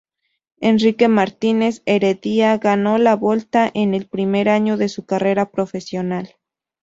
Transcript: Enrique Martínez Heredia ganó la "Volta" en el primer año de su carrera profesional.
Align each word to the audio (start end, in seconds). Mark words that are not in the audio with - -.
Enrique 0.61 1.07
Martínez 1.09 1.83
Heredia 1.85 2.57
ganó 2.57 2.97
la 2.97 3.15
"Volta" 3.15 3.69
en 3.71 3.93
el 3.93 4.07
primer 4.07 4.49
año 4.49 4.75
de 4.75 4.89
su 4.89 5.05
carrera 5.05 5.51
profesional. 5.51 6.37